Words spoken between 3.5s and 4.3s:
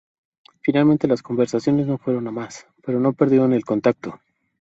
el contacto.